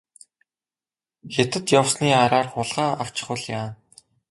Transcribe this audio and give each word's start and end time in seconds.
Хятад 1.33 1.65
явсны 1.79 2.09
араар 2.23 2.47
хулгай 2.53 2.89
авчихвал 3.03 3.41
яана. 3.57 3.75